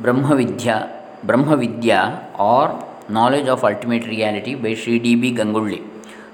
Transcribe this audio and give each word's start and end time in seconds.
Brahmavidya, 0.00 0.76
Brahmavidya 1.26 2.38
or 2.38 2.86
Knowledge 3.10 3.48
of 3.48 3.62
Ultimate 3.62 4.06
Reality 4.06 4.54
by 4.54 4.74
Sri 4.74 4.98
D.B. 4.98 5.32
Gangulli. 5.34 5.86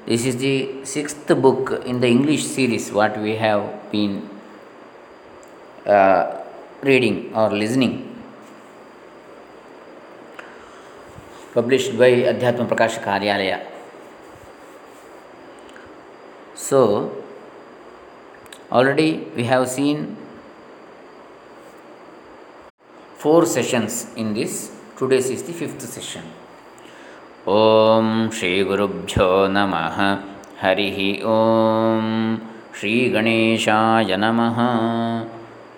This 0.06 0.24
is 0.24 0.36
the 0.36 0.84
sixth 0.84 1.26
book 1.42 1.82
in 1.84 1.98
the 1.98 2.06
English 2.06 2.44
series 2.44 2.92
what 2.92 3.18
we 3.18 3.34
have 3.34 3.90
been 3.90 4.30
uh, 5.84 6.42
reading 6.82 7.34
or 7.34 7.50
listening. 7.50 7.94
Published 11.52 11.98
by 11.98 12.10
Adhyatma 12.32 12.68
Prakash 12.68 13.02
Karyalaya. 13.02 13.66
So, 16.54 17.24
already 18.70 19.26
we 19.34 19.44
have 19.44 19.68
seen 19.68 20.16
four 23.17 23.45
sessions 23.45 23.95
in 24.15 24.33
this. 24.33 24.53
Today's 24.99 25.29
is 25.29 25.43
the 25.43 25.53
fifth 25.53 25.83
session. 25.95 26.25
ಓಂ 27.53 28.07
ಶ್ರೀ 28.37 28.49
ಗುರುಭ್ಯೋ 28.61 29.27
ನಮಃ 29.47 29.95
ಹರಿ 30.61 30.89
ಓಂ 31.35 32.05
ಶ್ರೀ 32.79 32.91
ಗಣೇಶಾಯ 33.09 34.15
ನಮಃ 34.15 34.57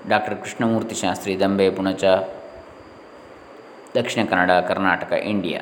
doctor 0.09 0.35
Krishnamurthy 0.41 0.95
Shastri 0.95 1.35
Dambe 1.39 1.67
Punacha 1.69 2.03
Dakshina 3.95 4.23
Kannada 4.31 4.51
Karnataka 4.71 5.13
India 5.33 5.61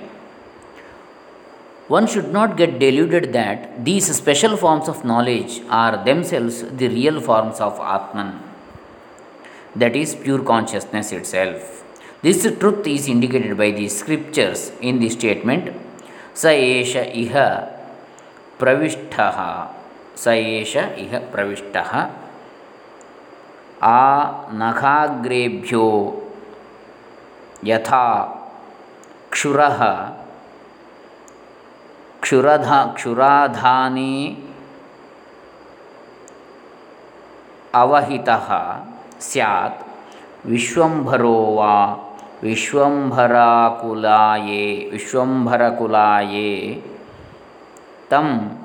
One 1.89 2.07
should 2.07 2.31
not 2.31 2.49
get 2.59 2.79
deluded 2.79 3.33
that 3.33 3.83
these 3.87 4.05
special 4.15 4.53
forms 4.55 4.87
of 4.87 5.03
knowledge 5.03 5.53
are 5.69 5.93
themselves 6.05 6.57
the 6.81 6.87
real 6.87 7.17
forms 7.19 7.57
of 7.59 7.73
Atman, 7.95 8.29
That 9.76 9.94
is, 9.96 10.14
pure 10.14 10.42
consciousness 10.42 11.12
itself. 11.12 11.84
This 12.22 12.42
truth 12.58 12.86
is 12.86 13.08
indicated 13.08 13.56
by 13.56 13.70
the 13.70 13.88
scriptures 13.88 14.72
in 14.80 14.98
the 14.98 15.10
statement 15.10 15.74
स 16.40 16.46
एष 16.46 16.94
इह 16.96 17.34
प्रविष्टः 18.60 19.38
स 20.22 20.28
एष 20.28 20.76
इह 20.76 21.18
प्रविष्टः 21.32 21.92
आ 23.90 24.00
नखाग्रेभ्यो 24.60 25.86
यथा 27.64 28.08
क्षुरः 29.32 29.80
क्षुरधा 32.22 32.84
क्षुराधाने 32.96 34.12
अवहितः 37.82 38.48
ಸ್ಯಾತ್. 39.30 39.86
ವಿಶ್ವಂಭರೋ 40.46 41.54
ವಾ, 41.54 41.96
ವಿಶ್ವಂಭರಾಕುಲಾಯೇ, 42.42 44.90
ವಿಶ್ವಂಭರಕುಲಾಯೇ. 44.90 46.82
ತಂ 48.10 48.58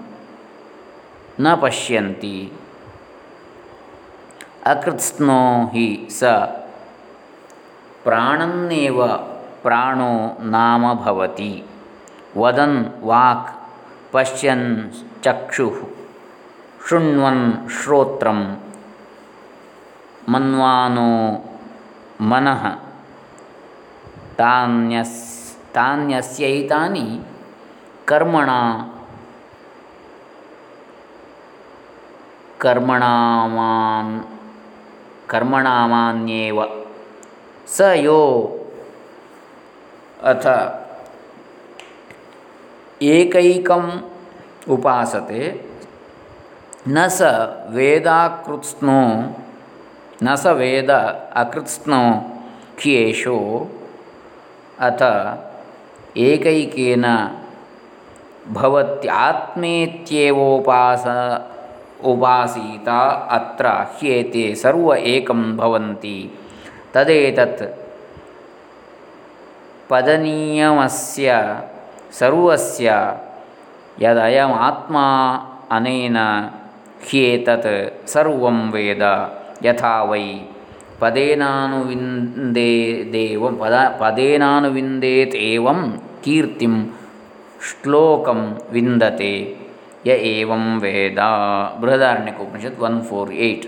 ನ 1.40 1.56
ಪಶ್ಯಂತಿ. 1.56 2.52
ಅಕೃತ್ಸ್ನೋ 4.66 5.68
ಹಿ 5.68 6.10
ಸ, 6.20 6.24
ಪ್ರಾಣನ್ನೇವ 8.04 9.02
ಪ್ರಾಣೋ 9.62 10.42
ನಾಮ 10.42 10.94
ಭವತಿ. 10.94 11.64
ವದನ್ 12.38 13.04
ವಾಕ್ 13.04 13.56
ಪಶ್ಯನ್ 14.12 14.92
ಚಕ್ಷು, 15.24 15.74
ಶೃಣ್ವನ್ 16.90 17.70
ಶ್ರೋತ್ರಂ. 17.70 18.58
ಮನ್ವಾನೋ 20.30 21.44
ಮನಃ. 22.22 22.80
ತಾನ್ಯಸ್, 24.38 25.54
ತಾನ್ಯಸ್ಯೈತಾನಿ 25.74 27.20
ಕರ್ಮಣ. 28.06 28.50
ಕರ್ಮಣಾಮಾನ್, 32.58 34.24
ಕರ್ಮಣಾಮಾನ್ಯೇವ. 35.28 36.60
ಸ 37.68 37.82
ಯೋ 37.94 38.50
ಅಥ 40.24 40.48
ಏಕೈಕಂ 43.02 44.12
ಉಪಾಸತೆ. 44.70 45.70
ನ 46.88 47.08
ಸ 47.08 47.22
ವೇದಾಕೃತ್ಸ್ನೋ 47.72 49.02
ನ 50.22 50.36
ಸ 50.36 50.46
ವೇದ 50.58 50.92
ಅಕೃತ್ಸ್ನೋ 51.36 52.34
ಖ್ಯೇಶೋ 52.80 53.70
ಅಥ 54.82 55.02
ಏಕೈಕೇನ 56.26 57.06
ಭವತ್ಯಾತ್ಮೇತ್ಯೇವೋಪಾಸ 58.56 61.06
ಉಪಾಸೀತ 62.12 62.90
ಅತ್ರ 63.32 63.66
ಹ್ಯೇತೆ 63.96 64.56
ಸರ್ವ 64.62 64.96
ಏಕಂ 65.12 65.58
ಭವಂತಿ 65.58 66.32
ತದೇತತ್ 66.94 67.64
ಪದನಿಯಮಸ್ಯ 69.92 71.30
ಸರ್ವಸ್ಯ 72.20 72.90
ಯದಯಮಾತ್ಮ 74.02 74.98
ಅನೇನ 75.72 76.18
ಹ್ಯೇತತ್ 77.08 78.08
ಸರ್ವಂ 78.08 78.72
ವೇದ 78.74 79.02
यथा 79.67 79.95
वै 80.11 80.27
पदेनानुविन्देदेवं 81.01 81.55
पद 83.63 83.75
पदेनानुविन्देत् 84.03 85.35
एवं 85.53 85.81
कीर्तिं 86.25 86.75
श्लोकं 87.69 88.41
विन्दते 88.75 89.33
य 90.09 90.11
एवं 90.35 90.65
वेद 90.85 91.19
Brihadaranyakopanishad 91.83 92.81
one 92.85 93.01
four 93.09 93.33
eight 93.47 93.67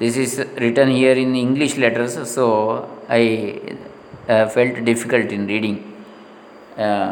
this 0.00 0.16
is 0.24 0.32
written 0.62 0.88
here 0.96 1.16
in 1.24 1.30
english 1.44 1.72
letters 1.84 2.12
so 2.34 2.44
i 3.20 3.24
uh, 4.32 4.44
felt 4.54 4.76
difficult 4.90 5.28
in 5.36 5.42
reading 5.52 5.76
uh, 6.84 7.10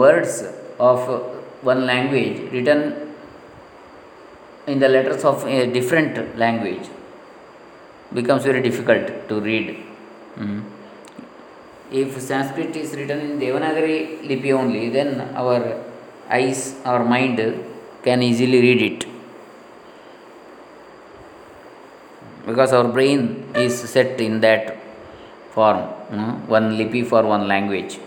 words 0.00 0.34
of 0.90 1.00
one 1.70 1.82
language 1.90 2.36
written 2.52 2.80
in 4.67 4.79
the 4.79 4.89
letters 4.89 5.23
of 5.23 5.45
a 5.45 5.65
different 5.77 6.37
language 6.37 6.87
becomes 8.13 8.43
very 8.43 8.61
difficult 8.61 9.05
to 9.29 9.39
read. 9.39 9.77
Mm. 10.37 10.63
If 11.91 12.19
Sanskrit 12.21 12.75
is 12.75 12.93
written 12.95 13.19
in 13.19 13.39
Devanagari 13.39 14.27
lipi 14.29 14.51
only, 14.51 14.89
then 14.89 15.21
our 15.35 15.81
eyes, 16.29 16.75
our 16.83 17.03
mind 17.03 17.37
can 18.03 18.21
easily 18.21 18.59
read 18.61 18.81
it. 18.81 19.05
Because 22.45 22.73
our 22.73 22.87
brain 22.89 23.45
is 23.55 23.77
set 23.89 24.19
in 24.19 24.41
that 24.41 24.77
form, 25.51 25.79
one 26.47 26.77
lipi 26.77 27.05
for 27.05 27.23
one 27.23 27.47
language. 27.47 27.99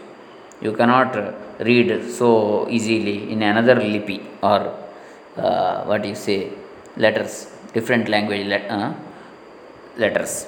You 0.60 0.72
cannot 0.72 1.14
read 1.60 2.10
so 2.10 2.68
easily 2.68 3.32
in 3.32 3.42
another 3.42 3.76
lipi 3.76 4.22
or 4.42 4.60
uh, 5.36 5.84
what 5.84 6.04
you 6.04 6.14
say, 6.14 6.52
letters, 6.96 7.50
different 7.72 8.08
language. 8.08 8.46
Let, 8.46 8.70
uh, 8.70 8.94
letters. 9.96 10.46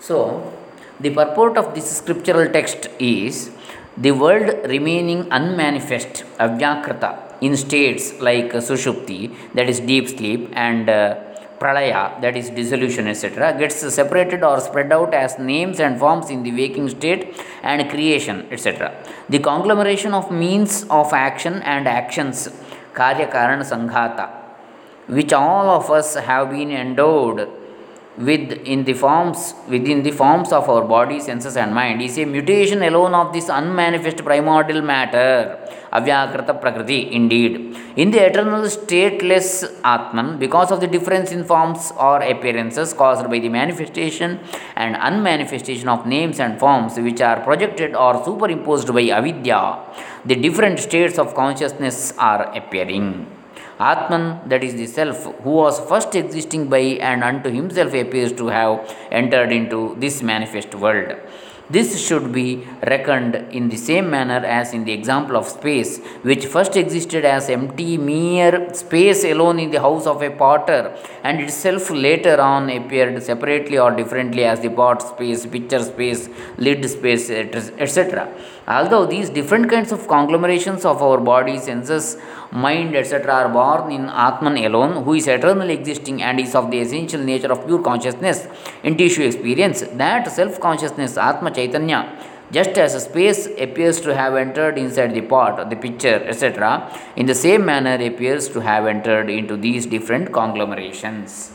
So, 0.00 0.52
the 1.00 1.10
purport 1.10 1.56
of 1.58 1.74
this 1.74 1.96
scriptural 1.98 2.50
text 2.50 2.88
is 2.98 3.50
the 3.96 4.12
world 4.12 4.68
remaining 4.68 5.20
unmanifest, 5.30 6.24
avyakrata, 6.38 7.10
in 7.40 7.56
states 7.56 8.20
like 8.20 8.52
sushupti, 8.52 9.34
that 9.54 9.68
is 9.68 9.80
deep 9.80 10.08
sleep, 10.08 10.50
and 10.52 10.88
uh, 10.88 11.16
pralaya, 11.58 12.20
that 12.20 12.36
is 12.36 12.50
dissolution, 12.50 13.06
etc., 13.08 13.56
gets 13.58 13.76
separated 13.94 14.42
or 14.42 14.60
spread 14.60 14.92
out 14.92 15.14
as 15.14 15.38
names 15.38 15.80
and 15.80 15.98
forms 15.98 16.30
in 16.30 16.42
the 16.42 16.52
waking 16.52 16.88
state 16.88 17.42
and 17.62 17.88
creation, 17.90 18.46
etc. 18.50 18.92
The 19.28 19.38
conglomeration 19.38 20.12
of 20.12 20.30
means 20.30 20.84
of 20.84 21.12
action 21.12 21.54
and 21.62 21.88
actions, 21.88 22.48
karya 22.98 23.30
karana 23.30 23.64
sanghata, 23.72 24.26
which 25.06 25.32
all 25.32 25.68
of 25.78 25.90
us 25.90 26.14
have 26.14 26.50
been 26.50 26.70
endowed 26.70 27.48
with 28.18 28.52
in 28.72 28.84
the 28.84 28.94
forms 28.94 29.54
within 29.68 30.02
the 30.02 30.10
forms 30.10 30.50
of 30.52 30.68
our 30.68 30.84
body 30.84 31.18
senses 31.20 31.56
and 31.56 31.74
mind 31.74 32.00
is 32.00 32.16
a 32.18 32.24
mutation 32.24 32.82
alone 32.82 33.14
of 33.14 33.32
this 33.32 33.48
unmanifest 33.48 34.24
primordial 34.24 34.80
matter 34.80 35.58
avyakrita 35.98 36.54
prakriti 36.62 37.12
indeed. 37.18 37.52
In 37.96 38.10
the 38.10 38.20
eternal 38.28 38.64
stateless 38.76 39.50
atman 39.84 40.38
because 40.38 40.70
of 40.70 40.80
the 40.80 40.86
difference 40.86 41.30
in 41.36 41.44
forms 41.44 41.92
or 41.98 42.16
appearances 42.22 42.92
caused 42.92 43.28
by 43.32 43.38
the 43.38 43.48
manifestation 43.60 44.40
and 44.76 44.96
unmanifestation 44.96 45.88
of 45.88 46.06
names 46.06 46.40
and 46.40 46.58
forms 46.58 46.96
which 47.06 47.20
are 47.20 47.40
projected 47.48 47.94
or 47.94 48.12
superimposed 48.24 48.92
by 48.98 49.04
avidya 49.18 49.60
the 50.24 50.36
different 50.46 50.78
states 50.88 51.18
of 51.18 51.34
consciousness 51.34 51.98
are 52.18 52.42
appearing 52.60 53.08
Atman, 53.78 54.48
that 54.48 54.64
is 54.64 54.74
the 54.74 54.86
self, 54.86 55.24
who 55.42 55.50
was 55.50 55.78
first 55.88 56.14
existing 56.14 56.68
by 56.68 56.78
and 56.78 57.22
unto 57.22 57.50
himself 57.50 57.92
appears 57.94 58.32
to 58.32 58.46
have 58.48 58.94
entered 59.10 59.52
into 59.52 59.94
this 59.98 60.22
manifest 60.22 60.74
world. 60.74 61.16
This 61.68 62.00
should 62.06 62.32
be 62.32 62.64
reckoned 62.86 63.34
in 63.50 63.68
the 63.68 63.76
same 63.76 64.08
manner 64.08 64.46
as 64.46 64.72
in 64.72 64.84
the 64.84 64.92
example 64.92 65.36
of 65.36 65.48
space, 65.48 65.98
which 66.22 66.46
first 66.46 66.76
existed 66.76 67.24
as 67.24 67.50
empty, 67.50 67.98
mere 67.98 68.72
space 68.72 69.24
alone 69.24 69.58
in 69.58 69.72
the 69.72 69.80
house 69.80 70.06
of 70.06 70.22
a 70.22 70.30
potter, 70.30 70.96
and 71.24 71.40
itself 71.40 71.90
later 71.90 72.40
on 72.40 72.70
appeared 72.70 73.20
separately 73.20 73.78
or 73.78 73.90
differently 73.90 74.44
as 74.44 74.60
the 74.60 74.70
pot 74.70 75.02
space, 75.02 75.44
picture 75.44 75.82
space, 75.82 76.28
lid 76.56 76.88
space, 76.88 77.30
etc. 77.30 78.32
Although 78.68 79.06
these 79.06 79.30
different 79.30 79.70
kinds 79.70 79.92
of 79.92 80.08
conglomerations 80.08 80.84
of 80.84 81.00
our 81.00 81.18
body, 81.18 81.56
senses, 81.58 82.16
mind, 82.50 82.96
etc., 82.96 83.32
are 83.32 83.48
born 83.48 83.92
in 83.92 84.06
Atman 84.08 84.56
alone, 84.58 85.04
who 85.04 85.14
is 85.14 85.28
eternally 85.28 85.74
existing 85.74 86.20
and 86.20 86.40
is 86.40 86.54
of 86.56 86.72
the 86.72 86.80
essential 86.80 87.20
nature 87.20 87.52
of 87.52 87.64
pure 87.64 87.80
consciousness 87.80 88.48
in 88.82 88.96
tissue 88.96 89.22
experience, 89.22 89.82
that 89.92 90.30
self 90.32 90.58
consciousness, 90.58 91.16
Atma 91.16 91.52
Chaitanya, 91.52 92.18
just 92.50 92.70
as 92.70 93.04
space 93.04 93.46
appears 93.58 94.00
to 94.00 94.14
have 94.14 94.34
entered 94.34 94.78
inside 94.78 95.14
the 95.14 95.20
pot, 95.20 95.70
the 95.70 95.76
picture, 95.76 96.20
etc., 96.26 96.92
in 97.14 97.26
the 97.26 97.34
same 97.34 97.64
manner 97.64 97.94
appears 98.04 98.48
to 98.48 98.60
have 98.60 98.86
entered 98.86 99.30
into 99.30 99.56
these 99.56 99.86
different 99.86 100.32
conglomerations. 100.32 101.52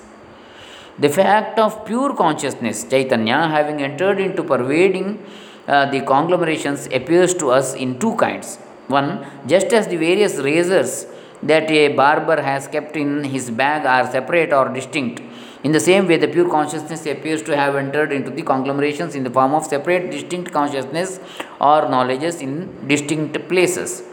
The 1.00 1.10
fact 1.10 1.60
of 1.60 1.86
pure 1.86 2.16
consciousness, 2.16 2.86
Chaitanya, 2.86 3.48
having 3.48 3.82
entered 3.82 4.20
into 4.20 4.44
pervading 4.44 5.26
uh, 5.72 5.86
the 5.94 6.02
conglomerations 6.02 6.88
appears 7.00 7.34
to 7.42 7.50
us 7.50 7.74
in 7.74 7.98
two 8.00 8.16
kinds. 8.18 8.58
One, 8.88 9.26
just 9.48 9.74
as 9.74 9.88
the 9.88 9.98
various 9.98 10.36
razors 10.50 11.08
that 11.42 11.72
a 11.72 11.84
barber 12.00 12.42
has 12.42 12.68
kept 12.68 12.96
in 12.98 13.24
his 13.24 13.50
bag 13.50 13.86
are 13.86 14.12
separate 14.12 14.52
or 14.54 14.68
distinct, 14.70 15.22
in 15.64 15.72
the 15.72 15.80
same 15.80 16.08
way, 16.08 16.18
the 16.18 16.28
pure 16.28 16.50
consciousness 16.50 17.06
appears 17.06 17.42
to 17.44 17.56
have 17.56 17.76
entered 17.76 18.12
into 18.12 18.32
the 18.32 18.42
conglomerations 18.42 19.14
in 19.16 19.24
the 19.24 19.30
form 19.30 19.54
of 19.54 19.66
separate, 19.66 20.10
distinct 20.10 20.52
consciousness 20.52 21.20
or 21.60 21.88
knowledges 21.88 22.42
in 22.42 22.88
distinct 22.88 23.48
places. 23.48 24.04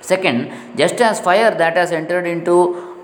Second, 0.00 0.50
just 0.76 1.00
as 1.00 1.20
fire 1.20 1.54
that 1.54 1.76
has 1.76 1.92
entered 1.92 2.26
into 2.26 2.56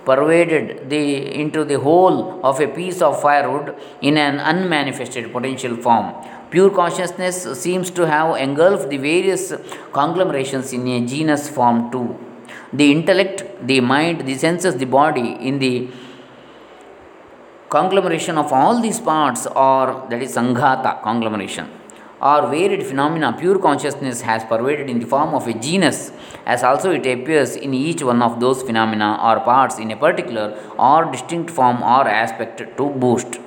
pervaded 0.04 0.88
the 0.88 1.04
into 1.42 1.64
the 1.70 1.78
whole 1.78 2.40
of 2.42 2.60
a 2.60 2.68
piece 2.68 3.02
of 3.02 3.20
firewood 3.20 3.76
in 4.00 4.16
an 4.16 4.40
unmanifested 4.40 5.30
potential 5.34 5.76
form 5.76 6.06
Pure 6.50 6.70
consciousness 6.70 7.42
seems 7.60 7.90
to 7.90 8.06
have 8.06 8.36
engulfed 8.36 8.88
the 8.88 8.96
various 8.96 9.52
conglomerations 9.92 10.72
in 10.72 10.86
a 10.88 11.06
genus 11.06 11.48
form 11.48 11.90
too. 11.90 12.16
The 12.72 12.90
intellect, 12.90 13.66
the 13.66 13.80
mind, 13.80 14.26
the 14.26 14.34
senses, 14.34 14.76
the 14.76 14.86
body, 14.86 15.36
in 15.48 15.58
the 15.58 15.88
conglomeration 17.68 18.38
of 18.38 18.50
all 18.50 18.80
these 18.80 18.98
parts, 18.98 19.46
or 19.46 20.06
that 20.08 20.22
is 20.22 20.36
sanghata 20.36 21.02
conglomeration, 21.02 21.68
or 22.20 22.48
varied 22.48 22.84
phenomena, 22.86 23.34
pure 23.38 23.58
consciousness 23.58 24.22
has 24.22 24.42
pervaded 24.44 24.88
in 24.88 25.00
the 25.00 25.06
form 25.06 25.34
of 25.34 25.46
a 25.46 25.52
genus, 25.52 26.12
as 26.46 26.62
also 26.62 26.90
it 26.92 27.06
appears 27.06 27.56
in 27.56 27.74
each 27.74 28.02
one 28.02 28.22
of 28.22 28.40
those 28.40 28.62
phenomena 28.62 29.18
or 29.22 29.40
parts 29.44 29.78
in 29.78 29.90
a 29.90 29.96
particular 29.96 30.58
or 30.78 31.04
distinct 31.12 31.50
form 31.50 31.82
or 31.82 32.08
aspect 32.08 32.58
to 32.78 32.88
boost 32.88 33.38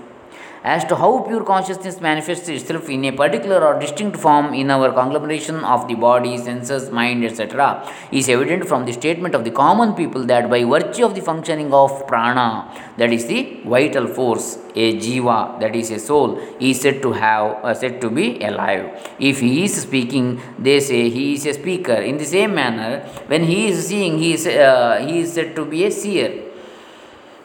as 0.63 0.85
to 0.85 0.95
how 0.95 1.19
pure 1.27 1.43
consciousness 1.43 1.99
manifests 1.99 2.47
itself 2.47 2.87
in 2.87 3.03
a 3.05 3.11
particular 3.11 3.59
or 3.67 3.79
distinct 3.79 4.15
form 4.15 4.53
in 4.53 4.69
our 4.69 4.91
conglomeration 4.91 5.55
of 5.63 5.87
the 5.87 5.95
body, 5.95 6.37
senses, 6.37 6.91
mind, 6.91 7.25
etc., 7.25 7.87
is 8.11 8.29
evident 8.29 8.67
from 8.67 8.85
the 8.85 8.93
statement 8.93 9.33
of 9.33 9.43
the 9.43 9.49
common 9.49 9.93
people 9.93 10.23
that 10.23 10.49
by 10.49 10.63
virtue 10.63 11.03
of 11.03 11.15
the 11.15 11.21
functioning 11.21 11.73
of 11.73 12.05
prana, 12.05 12.71
that 12.97 13.11
is 13.11 13.25
the 13.25 13.59
vital 13.65 14.05
force, 14.05 14.59
a 14.75 14.97
jiva, 14.97 15.59
that 15.59 15.75
is 15.75 15.89
a 15.89 15.97
soul, 15.97 16.39
is 16.59 16.79
said 16.79 17.01
to 17.01 17.11
have 17.11 17.65
uh, 17.65 17.73
said 17.73 17.99
to 17.99 18.09
be 18.11 18.39
alive. 18.43 18.85
If 19.19 19.39
he 19.39 19.63
is 19.63 19.81
speaking, 19.81 20.39
they 20.59 20.79
say 20.79 21.09
he 21.09 21.33
is 21.33 21.45
a 21.47 21.53
speaker. 21.53 21.93
In 21.93 22.17
the 22.17 22.25
same 22.25 22.53
manner, 22.53 22.99
when 23.25 23.43
he 23.45 23.67
is 23.69 23.87
seeing, 23.87 24.19
he 24.19 24.33
is 24.33 24.45
uh, 24.45 25.03
he 25.07 25.21
is 25.21 25.33
said 25.33 25.55
to 25.55 25.65
be 25.65 25.85
a 25.85 25.91
seer. 25.91 26.43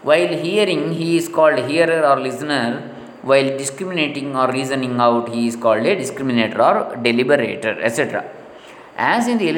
While 0.03 0.37
hearing, 0.37 0.93
he 0.93 1.17
is 1.17 1.29
called 1.29 1.59
hearer 1.71 2.07
or 2.07 2.21
listener 2.21 2.93
while 3.31 3.49
discriminating 3.63 4.29
or 4.41 4.47
reasoning 4.59 4.95
out, 5.07 5.29
he 5.35 5.43
is 5.51 5.57
called 5.65 5.85
a 5.93 5.97
discriminator 6.03 6.61
or 6.69 6.97
deliberator, 7.07 7.75
etc. 7.89 8.25
As 8.97 9.29
in 9.29 9.37
the 9.39 9.49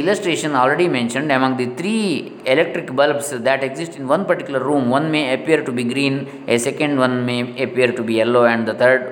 illustration 0.00 0.56
already 0.60 0.88
mentioned, 0.88 1.30
among 1.30 1.56
the 1.56 1.66
three 1.78 2.32
electric 2.52 2.88
bulbs 2.96 3.28
that 3.30 3.62
exist 3.62 3.92
in 3.98 4.08
one 4.08 4.24
particular 4.30 4.60
room, 4.68 4.88
one 4.90 5.10
may 5.14 5.24
appear 5.34 5.62
to 5.68 5.72
be 5.78 5.84
green, 5.84 6.16
a 6.48 6.58
second 6.58 6.98
one 6.98 7.24
may 7.24 7.40
appear 7.62 7.92
to 7.98 8.02
be 8.02 8.14
yellow, 8.14 8.44
and 8.52 8.66
the 8.66 8.74
third 8.82 9.02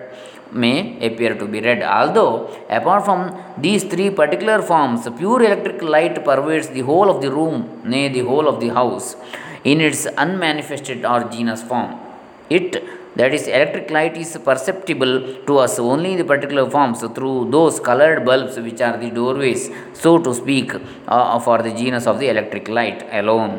may 0.50 0.76
appear 1.08 1.34
to 1.40 1.46
be 1.46 1.60
red. 1.60 1.82
Although, 1.82 2.32
apart 2.68 3.04
from 3.04 3.20
these 3.58 3.84
three 3.84 4.10
particular 4.10 4.60
forms, 4.62 5.08
pure 5.18 5.42
electric 5.42 5.82
light 5.82 6.24
pervades 6.24 6.68
the 6.68 6.80
whole 6.80 7.08
of 7.14 7.20
the 7.20 7.30
room, 7.30 7.82
nay, 7.84 8.08
the 8.08 8.24
whole 8.30 8.48
of 8.48 8.58
the 8.60 8.70
house, 8.80 9.14
in 9.62 9.80
its 9.80 10.06
unmanifested 10.24 11.04
or 11.04 11.20
genus 11.34 11.62
form. 11.62 11.92
It 12.48 12.82
that 13.18 13.32
is 13.36 13.44
electric 13.56 13.90
light 13.96 14.16
is 14.22 14.30
perceptible 14.48 15.14
to 15.48 15.54
us 15.64 15.74
only 15.78 16.10
in 16.12 16.18
the 16.22 16.28
particular 16.32 16.64
forms 16.74 17.00
through 17.16 17.38
those 17.56 17.76
colored 17.88 18.20
bulbs 18.28 18.56
which 18.66 18.80
are 18.86 18.96
the 19.04 19.10
doorways 19.18 19.62
so 20.02 20.12
to 20.26 20.32
speak 20.40 20.72
uh, 21.08 21.38
for 21.46 21.58
the 21.66 21.72
genus 21.80 22.06
of 22.06 22.18
the 22.22 22.28
electric 22.28 22.68
light 22.68 23.00
alone. 23.20 23.54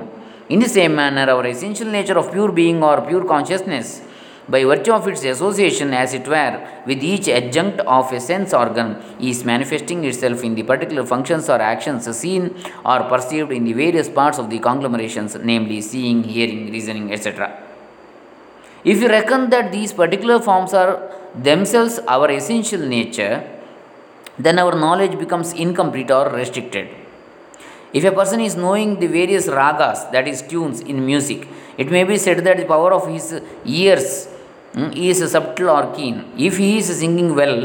In 0.49 0.59
the 0.59 0.69
same 0.69 0.93
manner 0.95 1.25
our 1.33 1.45
essential 1.53 1.89
nature 1.97 2.17
of 2.21 2.31
pure 2.31 2.51
being 2.51 2.83
or 2.89 2.97
pure 3.09 3.25
consciousness 3.25 4.01
by 4.47 4.63
virtue 4.63 4.93
of 4.93 5.07
its 5.11 5.23
association 5.25 5.89
as 5.93 6.13
it 6.13 6.27
were 6.33 6.55
with 6.85 7.01
each 7.03 7.27
adjunct 7.27 7.79
of 7.97 8.13
a 8.13 8.19
sense 8.29 8.53
organ 8.53 8.89
is 9.19 9.43
manifesting 9.43 10.03
itself 10.05 10.43
in 10.43 10.53
the 10.59 10.63
particular 10.71 11.05
functions 11.13 11.49
or 11.49 11.59
actions 11.73 12.05
seen 12.23 12.43
or 12.85 12.99
perceived 13.13 13.51
in 13.51 13.65
the 13.65 13.73
various 13.73 14.09
parts 14.19 14.39
of 14.43 14.49
the 14.53 14.59
conglomerations 14.69 15.35
namely 15.51 15.81
seeing 15.81 16.23
hearing 16.35 16.63
reasoning 16.75 17.07
etc 17.17 17.51
if 18.91 19.01
you 19.01 19.09
reckon 19.09 19.49
that 19.53 19.71
these 19.71 19.91
particular 20.01 20.39
forms 20.47 20.73
are 20.81 20.91
themselves 21.47 21.99
our 22.07 22.27
essential 22.31 22.79
nature, 22.79 23.35
then 24.39 24.57
our 24.59 24.75
knowledge 24.83 25.17
becomes 25.19 25.51
incomplete 25.53 26.09
or 26.09 26.29
restricted. 26.29 26.87
If 27.93 28.03
a 28.05 28.11
person 28.11 28.39
is 28.39 28.55
knowing 28.55 28.99
the 28.99 29.07
various 29.07 29.47
ragas, 29.47 30.11
that 30.13 30.27
is 30.27 30.41
tunes 30.41 30.79
in 30.81 31.05
music, 31.05 31.47
it 31.77 31.91
may 31.91 32.03
be 32.05 32.17
said 32.17 32.43
that 32.45 32.57
the 32.57 32.65
power 32.65 32.93
of 32.93 33.07
his 33.07 33.41
ears 33.65 34.29
mm, 34.73 34.95
is 34.95 35.19
subtle 35.31 35.69
or 35.69 35.93
keen. 35.93 36.23
If 36.37 36.57
he 36.57 36.77
is 36.77 36.87
singing 36.99 37.35
well, 37.35 37.59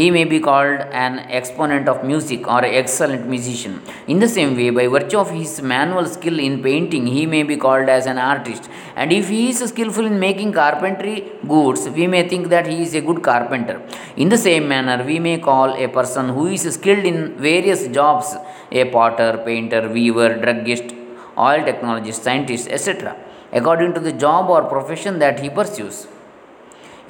he 0.00 0.06
may 0.16 0.24
be 0.32 0.38
called 0.48 0.80
an 1.04 1.14
exponent 1.38 1.86
of 1.92 2.04
music 2.10 2.46
or 2.54 2.60
excellent 2.64 3.24
musician. 3.32 3.74
In 4.12 4.18
the 4.24 4.28
same 4.36 4.52
way, 4.58 4.68
by 4.78 4.86
virtue 4.96 5.18
of 5.24 5.30
his 5.38 5.52
manual 5.72 6.06
skill 6.16 6.38
in 6.48 6.54
painting, 6.66 7.06
he 7.16 7.24
may 7.34 7.42
be 7.50 7.56
called 7.64 7.88
as 7.96 8.06
an 8.12 8.18
artist. 8.32 8.64
And 8.96 9.12
if 9.12 9.28
he 9.28 9.42
is 9.50 9.58
skillful 9.72 10.06
in 10.10 10.18
making 10.18 10.52
carpentry 10.52 11.16
goods, 11.46 11.82
we 11.98 12.06
may 12.14 12.22
think 12.28 12.48
that 12.54 12.66
he 12.72 12.78
is 12.86 12.94
a 12.94 13.02
good 13.08 13.22
carpenter. 13.22 13.76
In 14.16 14.28
the 14.34 14.38
same 14.38 14.68
manner, 14.68 14.98
we 15.10 15.18
may 15.18 15.38
call 15.38 15.74
a 15.84 15.88
person 15.88 16.28
who 16.36 16.46
is 16.46 16.62
skilled 16.78 17.04
in 17.12 17.18
various 17.50 17.82
jobs 17.88 18.36
a 18.72 18.84
potter, 18.96 19.42
painter, 19.44 19.82
weaver, 19.88 20.30
druggist, 20.44 20.88
oil 21.36 21.60
technologist, 21.68 22.22
scientist, 22.22 22.68
etc., 22.68 23.16
according 23.52 23.92
to 23.94 24.00
the 24.00 24.12
job 24.12 24.48
or 24.48 24.62
profession 24.76 25.18
that 25.18 25.40
he 25.40 25.50
pursues. 25.50 26.06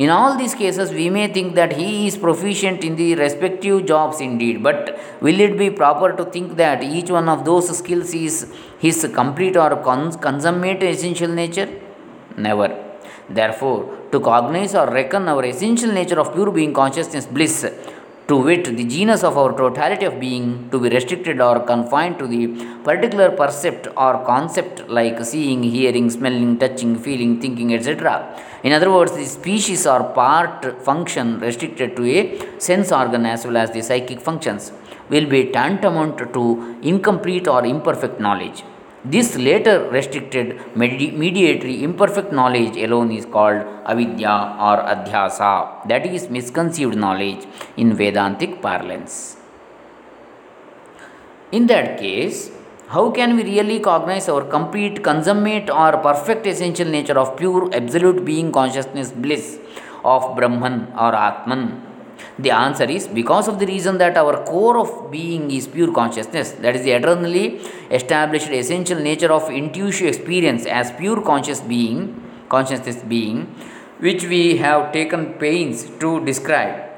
In 0.02 0.08
all 0.08 0.32
these 0.40 0.54
cases, 0.54 0.90
we 0.98 1.06
may 1.14 1.26
think 1.36 1.54
that 1.56 1.72
he 1.78 2.06
is 2.08 2.16
proficient 2.16 2.84
in 2.88 2.96
the 3.00 3.08
respective 3.16 3.84
jobs 3.90 4.18
indeed, 4.26 4.62
but 4.62 4.98
will 5.20 5.38
it 5.46 5.58
be 5.58 5.68
proper 5.68 6.08
to 6.18 6.24
think 6.34 6.56
that 6.56 6.82
each 6.82 7.10
one 7.10 7.28
of 7.28 7.44
those 7.44 7.66
skills 7.80 8.14
is 8.14 8.34
his 8.78 8.98
complete 9.14 9.58
or 9.64 9.76
cons- 9.88 10.16
consummate 10.16 10.82
essential 10.82 11.28
nature? 11.28 11.68
Never. 12.46 12.70
Therefore, 13.28 13.80
to 14.12 14.20
cognize 14.20 14.74
or 14.74 14.86
reckon 14.90 15.28
our 15.28 15.44
essential 15.44 15.92
nature 15.92 16.18
of 16.18 16.32
pure 16.32 16.50
being 16.50 16.72
consciousness 16.72 17.26
bliss 17.26 17.58
to 18.30 18.36
wit, 18.46 18.64
the 18.78 18.84
genus 18.94 19.22
of 19.28 19.36
our 19.40 19.52
totality 19.60 20.04
of 20.10 20.14
being 20.24 20.44
to 20.72 20.78
be 20.82 20.88
restricted 20.96 21.38
or 21.46 21.56
confined 21.70 22.16
to 22.20 22.26
the 22.32 22.42
particular 22.88 23.28
percept 23.40 23.86
or 24.04 24.12
concept 24.32 24.88
like 24.98 25.18
seeing, 25.30 25.62
hearing, 25.76 26.08
smelling, 26.16 26.52
touching, 26.62 26.92
feeling, 27.06 27.32
thinking, 27.42 27.74
etc. 27.74 27.94
In 28.62 28.72
other 28.78 28.90
words, 28.96 29.12
the 29.20 29.26
species 29.38 29.86
or 29.92 30.00
part 30.20 30.82
function 30.88 31.40
restricted 31.40 31.96
to 31.98 32.04
a 32.18 32.20
sense 32.68 32.92
organ 33.00 33.26
as 33.34 33.44
well 33.46 33.58
as 33.64 33.70
the 33.76 33.82
psychic 33.90 34.20
functions 34.28 34.72
will 35.12 35.28
be 35.36 35.42
tantamount 35.58 36.18
to 36.36 36.44
incomplete 36.82 37.48
or 37.48 37.62
imperfect 37.74 38.18
knowledge. 38.26 38.60
This 39.04 39.36
later 39.36 39.88
restricted 39.90 40.60
mediatory 40.76 41.82
imperfect 41.82 42.32
knowledge 42.32 42.76
alone 42.76 43.10
is 43.10 43.24
called 43.24 43.62
avidya 43.86 44.56
or 44.60 44.76
adhyasa, 44.94 45.88
that 45.88 46.04
is 46.04 46.28
misconceived 46.28 46.96
knowledge 46.96 47.46
in 47.76 47.94
Vedantic 47.94 48.60
parlance. 48.60 49.36
In 51.50 51.66
that 51.66 51.98
case, 51.98 52.50
How 52.90 53.08
can 53.12 53.36
we 53.36 53.44
really 53.44 53.78
cognize 53.78 54.28
our 54.28 54.42
complete, 54.42 55.04
consummate, 55.04 55.70
or 55.70 55.96
perfect 55.98 56.44
essential 56.44 56.88
nature 56.88 57.16
of 57.16 57.36
pure, 57.36 57.70
absolute 57.72 58.24
being 58.24 58.50
consciousness 58.50 59.12
bliss 59.12 59.60
of 60.04 60.34
Brahman 60.34 60.88
or 60.98 61.14
Atman? 61.14 61.89
The 62.42 62.50
answer 62.50 62.84
is 62.84 63.06
because 63.06 63.48
of 63.48 63.58
the 63.58 63.66
reason 63.66 63.98
that 63.98 64.16
our 64.16 64.44
core 64.44 64.78
of 64.78 65.10
being 65.10 65.50
is 65.50 65.66
pure 65.66 65.92
consciousness, 65.92 66.52
that 66.52 66.76
is 66.76 66.82
the 66.84 66.92
eternally 66.92 67.60
established 67.90 68.48
essential 68.48 68.98
nature 68.98 69.32
of 69.32 69.50
intuitive 69.50 70.06
experience 70.06 70.64
as 70.64 70.92
pure 70.92 71.20
conscious 71.20 71.60
being, 71.60 72.22
consciousness 72.48 73.02
being, 73.02 73.46
which 73.98 74.24
we 74.24 74.56
have 74.58 74.92
taken 74.92 75.34
pains 75.34 75.84
to 75.98 76.24
describe 76.24 76.90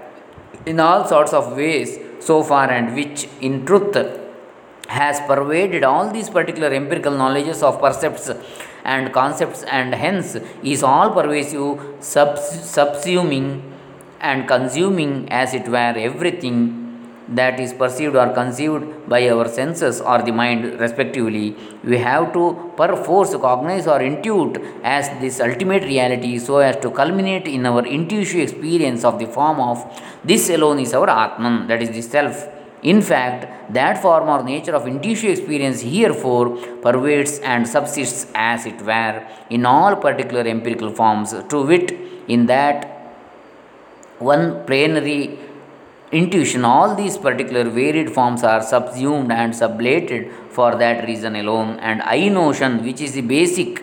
in 0.66 0.78
all 0.78 1.06
sorts 1.06 1.32
of 1.32 1.56
ways 1.56 1.98
so 2.20 2.42
far 2.42 2.70
and 2.70 2.94
which 2.94 3.26
in 3.40 3.66
truth 3.66 3.96
has 4.88 5.18
pervaded 5.20 5.82
all 5.82 6.10
these 6.10 6.30
particular 6.30 6.68
empirical 6.68 7.12
knowledges 7.12 7.62
of 7.62 7.80
percepts 7.80 8.30
and 8.84 9.12
concepts 9.12 9.64
and 9.64 9.94
hence 9.94 10.36
is 10.62 10.82
all 10.82 11.10
pervasive 11.10 11.80
subs- 12.00 12.50
subsuming 12.76 13.71
and 14.22 14.46
consuming 14.46 15.28
as 15.30 15.54
it 15.54 15.66
were 15.68 15.94
everything 16.08 16.56
that 17.28 17.58
is 17.60 17.72
perceived 17.72 18.16
or 18.16 18.28
conceived 18.38 18.84
by 19.08 19.20
our 19.28 19.48
senses 19.48 20.00
or 20.00 20.18
the 20.22 20.32
mind 20.40 20.64
respectively 20.80 21.56
we 21.84 21.98
have 21.98 22.32
to 22.36 22.44
perforce 22.76 23.34
cognize 23.46 23.86
or 23.86 24.00
intuit 24.10 24.56
as 24.82 25.08
this 25.20 25.40
ultimate 25.40 25.84
reality 25.84 26.38
so 26.38 26.58
as 26.58 26.76
to 26.84 26.90
culminate 26.90 27.46
in 27.46 27.64
our 27.66 27.84
intuitive 27.86 28.40
experience 28.46 29.04
of 29.04 29.18
the 29.18 29.26
form 29.26 29.60
of 29.60 29.78
this 30.24 30.50
alone 30.50 30.80
is 30.86 30.92
our 30.94 31.10
atman 31.10 31.66
that 31.68 31.82
is 31.82 31.90
the 31.90 32.02
self. 32.02 32.48
In 32.82 33.00
fact 33.00 33.72
that 33.74 34.02
form 34.02 34.28
or 34.28 34.42
nature 34.42 34.74
of 34.74 34.88
intuitive 34.88 35.30
experience 35.30 35.82
herefore 35.82 36.56
pervades 36.86 37.38
and 37.38 37.66
subsists 37.66 38.26
as 38.34 38.66
it 38.66 38.82
were 38.82 39.24
in 39.50 39.64
all 39.64 39.94
particular 39.94 40.42
empirical 40.42 40.90
forms 40.90 41.32
to 41.50 41.62
wit 41.62 41.92
in 42.26 42.46
that 42.46 43.01
one 44.22 44.64
plenary 44.66 45.38
intuition, 46.12 46.64
all 46.64 46.94
these 46.94 47.16
particular 47.16 47.64
varied 47.64 48.10
forms 48.10 48.42
are 48.42 48.62
subsumed 48.62 49.32
and 49.32 49.52
sublated 49.52 50.30
for 50.50 50.76
that 50.76 51.06
reason 51.06 51.36
alone. 51.36 51.78
And 51.80 52.02
I 52.02 52.28
notion, 52.28 52.84
which 52.84 53.00
is 53.00 53.12
the 53.12 53.22
basic 53.22 53.82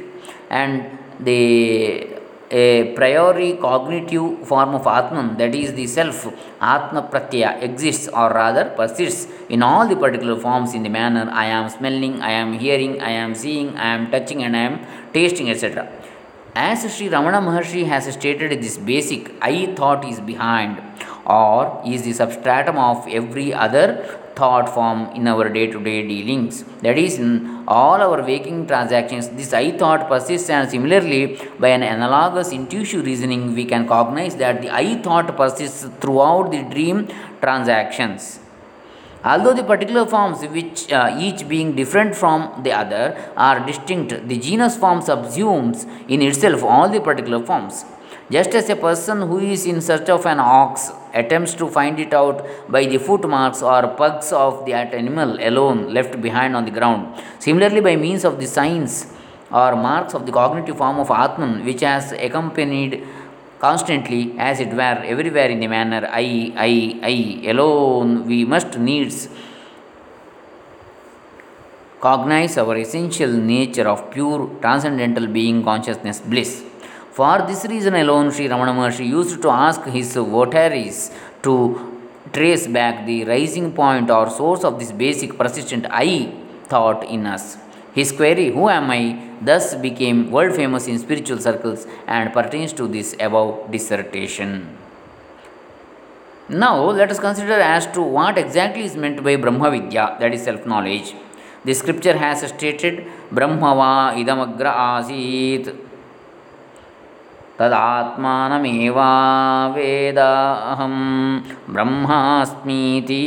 and 0.50 0.98
the 1.20 2.20
a 2.52 2.94
priori 2.96 3.54
cognitive 3.58 4.48
form 4.48 4.74
of 4.74 4.88
Atman, 4.88 5.38
that 5.38 5.54
is 5.54 5.74
the 5.74 5.86
self, 5.86 6.26
Atma 6.60 7.04
Pratyaya, 7.04 7.62
exists 7.62 8.08
or 8.08 8.30
rather 8.32 8.72
persists 8.72 9.32
in 9.50 9.62
all 9.62 9.88
the 9.88 9.96
particular 9.96 10.40
forms 10.40 10.74
in 10.74 10.82
the 10.82 10.90
manner 10.90 11.30
I 11.32 11.46
am 11.46 11.70
smelling, 11.70 12.22
I 12.22 12.32
am 12.32 12.54
hearing, 12.54 13.02
I 13.02 13.12
am 13.12 13.36
seeing, 13.36 13.78
I 13.78 13.94
am 13.96 14.10
touching, 14.10 14.44
and 14.44 14.56
I 14.56 14.62
am 14.62 15.12
tasting, 15.14 15.50
etc. 15.52 15.92
As 16.56 16.82
Sri 16.96 17.10
Ramana 17.10 17.42
Maharshi 17.42 17.86
has 17.86 18.12
stated, 18.12 18.60
this 18.62 18.78
basic 18.78 19.32
I 19.42 19.68
thought 19.76 20.04
is 20.04 20.20
behind 20.20 20.82
or 21.26 21.82
is 21.86 22.04
the 22.04 22.14
substratum 22.14 22.78
of 22.78 23.08
every 23.08 23.54
other 23.54 24.20
thought 24.36 24.68
form 24.74 25.12
in 25.16 25.28
our 25.28 25.48
day 25.48 25.68
to 25.68 25.80
day 25.84 26.08
dealings. 26.08 26.64
That 26.82 26.98
is, 26.98 27.20
in 27.20 27.64
all 27.68 28.02
our 28.02 28.24
waking 28.24 28.66
transactions, 28.66 29.30
this 29.30 29.54
I 29.54 29.78
thought 29.78 30.08
persists, 30.08 30.50
and 30.50 30.68
similarly, 30.68 31.40
by 31.60 31.70
an 31.70 31.84
analogous 31.84 32.52
intuitive 32.52 33.06
reasoning, 33.06 33.54
we 33.54 33.66
can 33.66 33.88
cognize 33.88 34.36
that 34.38 34.62
the 34.64 34.74
I 34.74 35.02
thought 35.04 35.36
persists 35.38 35.84
throughout 36.00 36.50
the 36.50 36.64
dream 36.64 37.10
transactions. 37.42 38.40
Although 39.24 39.54
the 39.54 39.64
particular 39.64 40.06
forms, 40.06 40.42
which 40.46 40.92
uh, 40.92 41.16
each 41.20 41.48
being 41.48 41.76
different 41.76 42.16
from 42.16 42.62
the 42.64 42.72
other, 42.72 43.18
are 43.36 43.66
distinct, 43.66 44.28
the 44.28 44.38
genus 44.38 44.78
form 44.78 45.02
subsumes 45.02 45.86
in 46.08 46.22
itself 46.22 46.64
all 46.64 46.88
the 46.88 47.02
particular 47.02 47.46
forms. 47.46 47.84
Just 48.32 48.52
as 48.54 48.70
a 48.70 48.76
person 48.76 49.24
who 49.24 49.40
is 49.40 49.66
in 49.66 49.82
search 49.82 50.08
of 50.08 50.26
an 50.26 50.40
ox 50.40 50.92
attempts 51.14 51.54
to 51.56 51.68
find 51.68 52.00
it 52.00 52.14
out 52.14 52.46
by 52.72 52.86
the 52.86 52.98
footmarks 52.98 53.62
or 53.62 53.88
pugs 53.96 54.32
of 54.32 54.66
that 54.68 54.94
animal 54.94 55.38
alone 55.42 55.94
left 55.94 56.22
behind 56.22 56.56
on 56.56 56.64
the 56.64 56.72
ground, 56.72 57.22
similarly, 57.40 57.82
by 57.82 57.96
means 57.96 58.24
of 58.24 58.40
the 58.40 58.48
signs 58.48 59.12
or 59.52 59.76
marks 59.76 60.14
of 60.14 60.26
the 60.26 60.32
cognitive 60.32 60.78
form 60.78 61.00
of 61.00 61.10
Atman, 61.10 61.66
which 61.66 61.82
has 61.82 62.12
accompanied 62.14 63.04
constantly, 63.60 64.34
as 64.38 64.60
it 64.60 64.70
were, 64.70 65.02
everywhere 65.14 65.50
in 65.50 65.60
the 65.60 65.68
manner 65.68 66.08
I, 66.12 66.54
I, 66.56 67.00
I 67.04 67.50
alone, 67.50 68.26
we 68.26 68.46
must 68.46 68.78
needs 68.78 69.30
cognize 72.00 72.58
our 72.58 72.78
essential 72.78 73.32
nature 73.32 73.88
of 73.88 74.10
pure 74.12 74.50
transcendental 74.62 75.28
being 75.28 75.64
consciousness 75.64 76.22
bliss. 76.22 76.64
For 77.12 77.44
this 77.46 77.66
reason 77.66 77.96
alone, 77.96 78.32
Sri 78.32 78.48
Ramana 78.48 78.74
Maharshi 78.74 79.06
used 79.08 79.42
to 79.42 79.50
ask 79.50 79.84
his 79.86 80.16
votaries 80.16 81.12
to 81.44 82.00
trace 82.32 82.68
back 82.68 83.06
the 83.06 83.26
rising 83.26 83.74
point 83.74 84.10
or 84.10 84.30
source 84.30 84.64
of 84.64 84.80
this 84.80 84.92
basic 84.92 85.38
persistent 85.38 85.86
I 85.90 86.32
thought 86.68 87.04
in 87.10 87.26
us. 87.26 87.58
His 87.94 88.12
query, 88.12 88.52
Who 88.52 88.70
am 88.70 88.90
I? 88.92 89.29
Thus 89.42 89.76
became 89.76 90.32
world 90.32 90.56
famous 90.56 90.88
in 90.88 91.00
spiritual 91.00 91.40
circles 91.40 91.88
and 92.08 92.34
pertains 92.34 92.74
to 92.74 92.88
this 92.88 93.16
above 93.20 93.72
dissertation. 93.72 94.78
Now, 96.50 96.84
let 96.90 97.12
us 97.12 97.20
consider 97.20 97.54
as 97.54 97.86
to 97.88 98.02
what 98.02 98.38
exactly 98.38 98.84
is 98.84 98.96
meant 98.96 99.24
by 99.24 99.36
Brahma 99.36 99.70
Vidya, 99.70 100.18
that 100.20 100.34
is 100.34 100.44
self 100.44 100.66
knowledge. 100.66 101.14
The 101.64 101.74
scripture 101.74 102.18
has 102.18 102.48
stated 102.48 103.06
Brahmava 103.32 104.16
idamagra 104.16 104.74
asit 104.74 105.76
तदात्मानमेवा 107.60 109.12
वेदाहं 109.76 110.96
ब्रह्मास्मीति 111.74 113.24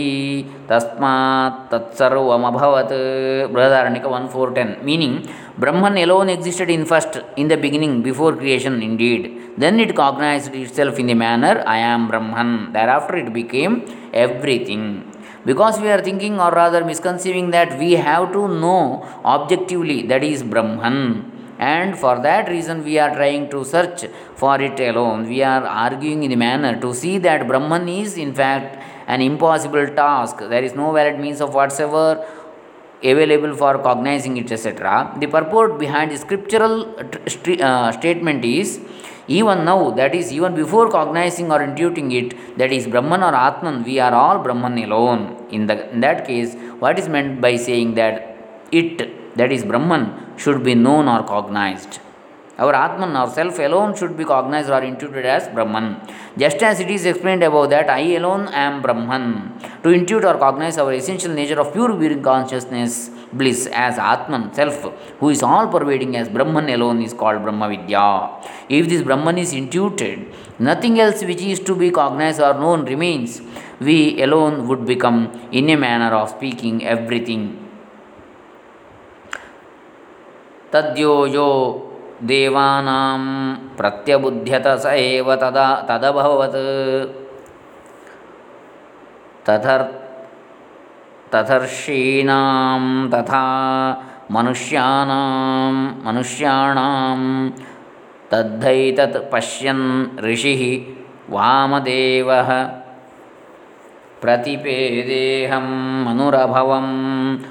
तस्मात् 0.71 1.59
तत्सर्वमभवत् 1.73 2.95
Brihadaranyaka 3.55 4.07
one 4.15 4.27
four 4.35 4.53
ten 4.59 4.71
meaning 4.89 5.17
Brahman 5.63 5.99
alone 6.05 6.31
existed 6.31 6.71
in 6.71 6.85
first 6.93 7.19
in 7.37 7.49
the 7.49 7.59
beginning 7.65 7.95
before 8.09 8.33
creation 8.43 8.77
indeed 8.89 9.23
then 9.63 9.79
it 9.85 9.95
cognized 9.95 10.55
itself 10.55 10.99
in 11.03 11.09
the 11.13 11.17
manner 11.25 11.55
i 11.67 11.79
am 11.93 12.09
brahman 12.11 12.51
thereafter 12.77 13.17
it 13.23 13.31
became 13.41 13.75
everything 14.25 14.85
because 15.51 15.79
we 15.83 15.91
are 15.95 16.01
thinking 16.09 16.41
or 16.41 16.51
rather 16.63 16.83
misconceiving 16.85 17.51
that 17.57 17.79
we 17.83 17.91
have 18.09 18.33
to 18.37 18.43
know 18.63 18.83
objectively 19.35 19.99
that 20.13 20.25
is 20.33 20.43
brahman 20.55 20.99
and 21.59 21.99
for 21.99 22.19
that 22.21 22.49
reason 22.49 22.85
we 22.85 22.99
are 22.99 23.15
trying 23.15 23.49
to 23.51 23.65
search 23.65 24.05
for 24.37 24.61
it 24.61 24.79
alone. 24.81 25.29
We 25.29 25.43
are 25.43 25.65
arguing 25.67 26.23
in 26.23 26.33
a 26.33 26.37
manner 26.37 26.81
to 26.81 26.95
see 26.95 27.19
that 27.19 27.47
Brahman 27.47 27.89
is 27.89 28.17
in 28.17 28.35
fact 28.35 28.83
an 29.07 29.21
impossible 29.21 29.87
task. 29.89 30.39
There 30.39 30.63
is 30.63 30.75
no 30.75 30.93
valid 30.93 31.19
means 31.21 31.41
of 31.41 31.55
whatsoever 31.55 32.27
available 33.03 33.55
for 33.57 33.79
cognizing 33.79 34.37
it, 34.37 34.51
etc. 34.53 35.17
The 35.19 35.27
purport 35.27 35.79
behind 35.79 36.13
the 36.13 36.19
scriptural 36.19 36.95
uh, 36.99 37.93
statement 37.93 38.45
is 38.45 38.81
even 39.29 39.65
now, 39.65 39.91
that 39.91 40.15
is, 40.15 40.33
even 40.33 40.55
before 40.55 40.91
cognizing 40.91 41.53
or 41.53 41.61
intuiting 41.61 42.13
it, 42.13 42.59
that 42.59 42.73
is 42.73 42.87
Brahman 42.87 43.23
or 43.23 43.35
Atman, 43.35 43.85
we 43.85 44.01
are 44.01 44.13
all 44.13 44.39
Brahman 44.39 44.79
alone. 44.79 45.47
In, 45.51 45.67
the, 45.67 45.91
in 45.93 46.01
that 46.01 46.27
case, 46.27 46.55
what 46.81 46.99
is 46.99 47.09
meant 47.09 47.41
by 47.41 47.57
saying 47.57 47.95
that 47.95 48.69
it 48.73 49.37
that 49.37 49.51
is 49.51 49.65
Brahman, 49.65 50.32
should 50.43 50.63
be 50.69 50.75
known 50.75 51.07
or 51.15 51.23
cognized. 51.35 52.01
Our 52.63 52.75
Atman, 52.75 53.17
our 53.17 53.31
self 53.37 53.59
alone, 53.59 53.97
should 53.99 54.15
be 54.17 54.25
cognized 54.25 54.71
or 54.71 54.83
intuited 54.89 55.25
as 55.25 55.49
Brahman. 55.55 55.87
Just 56.43 56.63
as 56.63 56.81
it 56.81 56.91
is 56.91 57.07
explained 57.07 57.43
above 57.43 57.71
that 57.71 57.89
I 57.89 58.01
alone 58.19 58.49
am 58.49 58.83
Brahman. 58.83 59.25
To 59.83 59.89
intuit 59.89 60.25
or 60.31 60.37
cognize 60.39 60.77
our 60.79 60.93
essential 60.93 61.33
nature 61.33 61.59
of 61.59 61.73
pure 61.73 61.95
being 61.97 62.23
consciousness, 62.23 63.11
bliss, 63.33 63.67
as 63.73 63.99
Atman, 63.99 64.53
self, 64.53 64.79
who 65.19 65.31
is 65.31 65.43
all 65.43 65.69
pervading 65.69 66.15
as 66.17 66.29
Brahman 66.29 66.69
alone, 66.69 67.01
is 67.03 67.15
called 67.15 67.43
Brahma 67.43 67.69
Vidya. 67.71 68.07
If 68.69 68.89
this 68.91 69.03
Brahman 69.03 69.39
is 69.39 69.55
intuited, 69.55 70.33
nothing 70.59 71.01
else 71.01 71.25
which 71.25 71.41
is 71.41 71.59
to 71.61 71.75
be 71.75 71.91
cognized 71.91 72.41
or 72.41 72.55
known 72.55 72.85
remains. 72.85 73.41
We 73.81 74.23
alone 74.23 74.69
would 74.69 74.85
become, 74.85 75.19
in 75.51 75.71
a 75.71 75.77
manner 75.77 76.15
of 76.15 76.29
speaking, 76.37 76.85
everything 76.85 77.62
तद्यो 80.73 81.15
यो 81.35 81.49
देवानां 82.31 83.21
प्रत्यबुध्यत 83.79 84.67
स 84.83 84.87
एव 85.07 85.35
तदा 85.43 85.67
तदभवत्। 85.89 86.57
तथर् 89.49 89.85
तथर्षीणां 91.33 92.83
तथा 93.13 93.45
मनुष्याणां 94.35 95.73
मनुष्याणां 96.07 97.19
तद्धैतत् 98.33 99.19
पश्यन् 99.33 99.85
ऋषिः 100.27 100.63
वामदेवः 101.35 102.51
प्रतिपेदेहं 104.23 105.67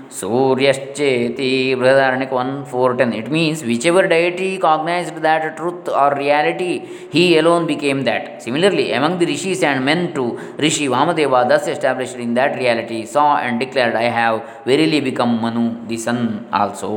so 0.10 0.30
Suryashcheti, 0.32 1.76
Brihadaranyaka 1.80 2.32
1.4.10. 2.32 3.16
It 3.22 3.32
means 3.32 3.64
whichever 3.64 4.08
deity 4.08 4.58
cognized 4.58 5.16
that 5.28 5.58
truth 5.58 5.90
or 5.90 6.16
reality, 6.16 6.74
he 7.16 7.38
alone 7.38 7.68
became 7.68 8.04
that. 8.04 8.42
Similarly, 8.42 8.92
among 8.94 9.20
the 9.20 9.26
rishis 9.26 9.64
and 9.64 9.86
men 9.86 10.14
too, 10.14 10.30
Rishi 10.58 10.88
Vamadeva, 10.88 11.48
thus 11.48 11.68
established 11.68 12.16
in 12.16 12.34
that 12.36 12.58
reality, 12.58 13.06
saw 13.06 13.38
and 13.38 13.60
declared, 13.60 13.96
I 13.96 14.10
have 14.20 14.64
verily 14.66 15.02
become 15.02 15.42
Manu, 15.42 15.88
the 15.88 15.98
sun 15.98 16.48
also. 16.52 16.92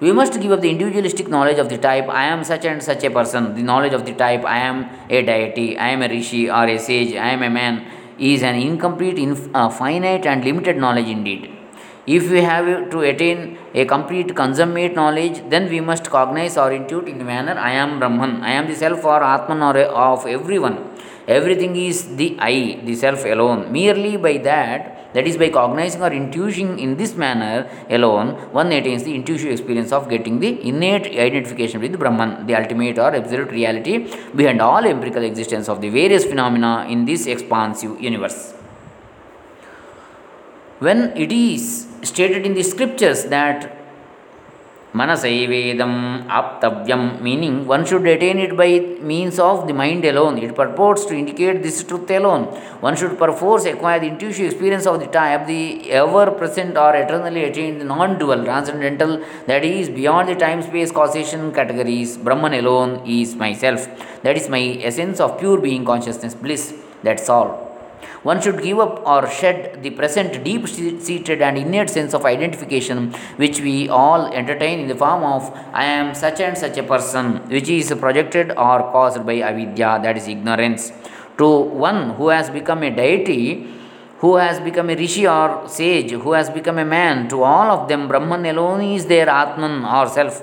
We 0.00 0.12
must 0.12 0.40
give 0.40 0.52
up 0.52 0.60
the 0.60 0.70
individualistic 0.70 1.28
knowledge 1.28 1.58
of 1.58 1.68
the 1.68 1.76
type 1.76 2.08
I 2.08 2.26
am 2.26 2.44
such 2.44 2.64
and 2.64 2.80
such 2.80 3.02
a 3.02 3.10
person, 3.10 3.56
the 3.56 3.62
knowledge 3.62 3.92
of 3.92 4.06
the 4.06 4.14
type 4.14 4.44
I 4.44 4.58
am 4.58 4.88
a 5.10 5.22
deity, 5.22 5.76
I 5.76 5.88
am 5.88 6.02
a 6.02 6.08
rishi 6.08 6.48
or 6.48 6.66
a 6.66 6.78
sage, 6.78 7.16
I 7.16 7.30
am 7.30 7.42
a 7.42 7.50
man, 7.50 7.84
is 8.18 8.42
an 8.42 8.56
incomplete, 8.56 9.18
inf- 9.18 9.48
uh, 9.54 9.68
finite, 9.68 10.26
and 10.26 10.44
limited 10.44 10.76
knowledge 10.76 11.08
indeed. 11.08 11.50
If 12.06 12.30
we 12.30 12.40
have 12.40 12.90
to 12.90 13.00
attain 13.02 13.58
a 13.74 13.84
complete 13.84 14.34
consummate 14.34 14.94
knowledge, 14.94 15.42
then 15.50 15.68
we 15.68 15.80
must 15.80 16.08
cognize 16.10 16.56
or 16.56 16.70
intuit 16.70 17.06
in 17.06 17.18
the 17.18 17.24
manner 17.24 17.52
I 17.58 17.72
am 17.72 17.98
Brahman, 17.98 18.42
I 18.42 18.52
am 18.52 18.66
the 18.66 18.74
self 18.74 19.04
or 19.04 19.22
Atman 19.22 19.62
or 19.62 19.76
of 19.78 20.26
everyone. 20.26 20.78
Everything 21.28 21.76
is 21.76 22.16
the 22.16 22.36
I, 22.40 22.80
the 22.84 22.94
self 22.94 23.24
alone. 23.26 23.70
Merely 23.70 24.16
by 24.16 24.38
that, 24.38 25.12
that 25.12 25.26
is, 25.26 25.36
by 25.36 25.50
cognizing 25.50 26.02
or 26.02 26.10
intuiting 26.10 26.78
in 26.78 26.96
this 26.96 27.14
manner 27.14 27.68
alone, 27.90 28.30
one 28.52 28.72
attains 28.72 29.04
the 29.04 29.14
intuitive 29.14 29.52
experience 29.52 29.92
of 29.92 30.08
getting 30.08 30.38
the 30.40 30.66
innate 30.66 31.06
identification 31.06 31.80
with 31.82 31.98
Brahman, 31.98 32.46
the 32.46 32.54
ultimate 32.54 32.98
or 32.98 33.14
absolute 33.14 33.50
reality 33.50 34.10
behind 34.34 34.62
all 34.62 34.84
empirical 34.84 35.22
existence 35.22 35.68
of 35.68 35.82
the 35.82 35.90
various 35.90 36.24
phenomena 36.24 36.86
in 36.88 37.04
this 37.04 37.26
expansive 37.26 38.00
universe. 38.00 38.54
When 40.78 41.16
it 41.16 41.30
is 41.30 41.88
stated 42.02 42.46
in 42.46 42.54
the 42.54 42.62
scriptures 42.62 43.24
that 43.24 43.77
Manasaivedam 44.98 46.26
aptavyam, 46.38 47.20
meaning 47.20 47.66
one 47.66 47.84
should 47.84 48.06
attain 48.14 48.38
it 48.38 48.56
by 48.56 48.70
means 49.10 49.38
of 49.38 49.66
the 49.68 49.74
mind 49.74 50.04
alone. 50.04 50.38
It 50.38 50.54
purports 50.54 51.04
to 51.06 51.14
indicate 51.14 51.62
this 51.62 51.84
truth 51.84 52.10
alone. 52.10 52.44
One 52.86 52.96
should 52.96 53.18
perforce 53.18 53.64
acquire 53.66 54.00
the 54.00 54.08
intuitive 54.08 54.46
experience 54.46 54.86
of 54.86 54.98
the 54.98 55.06
type, 55.06 55.46
the 55.46 55.90
ever 55.90 56.30
present 56.30 56.76
or 56.76 56.96
eternally 56.96 57.44
attained, 57.44 57.86
non 57.86 58.18
dual, 58.18 58.42
transcendental, 58.44 59.22
that 59.46 59.64
is 59.64 59.88
beyond 59.88 60.28
the 60.28 60.34
time 60.34 60.62
space 60.62 60.90
causation 60.90 61.52
categories. 61.52 62.16
Brahman 62.16 62.54
alone 62.54 63.02
is 63.06 63.36
myself. 63.36 63.88
That 64.22 64.36
is 64.36 64.48
my 64.48 64.64
essence 64.82 65.20
of 65.20 65.38
pure 65.38 65.60
being 65.60 65.84
consciousness, 65.84 66.34
bliss. 66.34 66.74
That's 67.02 67.28
all. 67.28 67.67
One 68.22 68.40
should 68.40 68.62
give 68.62 68.78
up 68.78 69.06
or 69.06 69.28
shed 69.30 69.82
the 69.82 69.90
present 69.90 70.42
deep 70.44 70.68
seated 70.68 71.40
and 71.42 71.56
innate 71.56 71.90
sense 71.90 72.14
of 72.14 72.24
identification 72.24 73.12
which 73.36 73.60
we 73.60 73.88
all 73.88 74.26
entertain 74.32 74.80
in 74.80 74.88
the 74.88 74.94
form 74.94 75.22
of 75.22 75.52
I 75.72 75.84
am 75.84 76.14
such 76.14 76.40
and 76.40 76.56
such 76.56 76.76
a 76.78 76.82
person, 76.82 77.48
which 77.48 77.68
is 77.68 77.92
projected 77.98 78.50
or 78.50 78.78
caused 78.92 79.24
by 79.24 79.40
avidya, 79.40 80.00
that 80.02 80.16
is 80.16 80.28
ignorance. 80.28 80.92
To 81.38 81.48
one 81.48 82.10
who 82.16 82.28
has 82.28 82.50
become 82.50 82.82
a 82.82 82.90
deity, 82.90 83.68
who 84.18 84.36
has 84.36 84.58
become 84.58 84.90
a 84.90 84.96
rishi 84.96 85.26
or 85.26 85.68
sage, 85.68 86.10
who 86.10 86.32
has 86.32 86.50
become 86.50 86.78
a 86.78 86.84
man, 86.84 87.28
to 87.28 87.44
all 87.44 87.70
of 87.70 87.88
them, 87.88 88.08
Brahman 88.08 88.44
alone 88.46 88.82
is 88.82 89.06
their 89.06 89.28
Atman 89.28 89.84
or 89.84 90.08
self. 90.08 90.42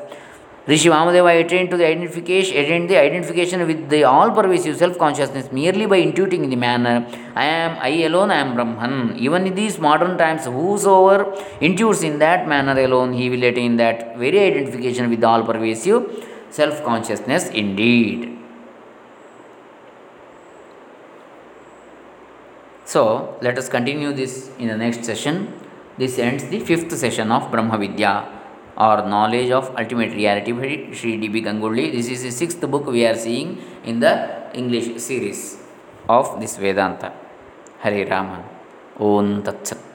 Rishi 0.68 0.90
Vamadeva 0.90 1.46
attained 1.46 1.70
to 1.70 1.78
the 1.78 1.86
identification, 1.86 2.58
attained 2.58 2.90
the 2.90 2.98
identification 2.98 3.68
with 3.68 3.88
the 3.88 4.04
all-pervasive 4.04 4.76
self-consciousness 4.76 5.52
merely 5.52 5.86
by 5.86 6.02
intuiting 6.02 6.44
in 6.44 6.50
the 6.50 6.56
manner, 6.56 7.08
I 7.36 7.46
am, 7.46 7.78
I 7.80 7.90
alone, 8.06 8.32
I 8.32 8.38
am 8.38 8.56
Brahman. 8.56 9.16
Even 9.20 9.46
in 9.46 9.54
these 9.54 9.78
modern 9.78 10.18
times, 10.18 10.46
whosoever 10.46 11.26
intuits 11.62 12.04
in 12.04 12.18
that 12.18 12.48
manner 12.48 12.80
alone, 12.84 13.14
he 13.14 13.30
will 13.30 13.44
attain 13.44 13.76
that 13.78 14.18
very 14.18 14.40
identification 14.40 15.08
with 15.12 15.22
the 15.22 15.28
all-pervasive 15.28 16.26
self-consciousness 16.50 17.50
indeed. 17.50 18.40
So, 22.86 23.38
let 23.42 23.56
us 23.60 23.70
continue 23.70 24.14
this 24.14 24.50
in 24.58 24.70
the 24.70 24.78
next 24.78 25.06
session. 25.06 25.54
This 26.00 26.18
ends 26.18 26.46
the 26.46 26.60
fifth 26.60 26.92
session 26.98 27.32
of 27.32 27.52
Brahma 27.52 27.78
Vidya 27.78 28.35
or 28.78 29.08
knowledge 29.08 29.52
of 29.52 29.74
ultimate 29.78 30.14
reality 30.14 30.52
by 30.52 30.94
Sri 30.94 31.18
D.B. 31.18 31.42
Gangolli. 31.42 31.92
This 31.92 32.10
is 32.10 32.24
the 32.24 32.32
sixth 32.32 32.62
book 32.70 32.86
we 32.88 33.06
are 33.06 33.16
seeing 33.16 33.62
in 33.84 34.00
the 34.00 34.14
English 34.54 35.02
series 35.02 35.58
of 36.10 36.40
this 36.40 36.58
Vedanta. 36.58 37.14
Hare 37.80 38.06
Rama. 38.10 38.44
Om 39.00 39.44
Tat 39.44 39.68
Sat. 39.68 39.95